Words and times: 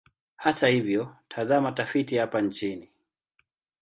Hata 0.35 0.67
hivyo, 0.67 1.15
tazama 1.29 1.71
tafiti 1.71 2.17
hapa 2.17 2.47
chini. 2.47 2.89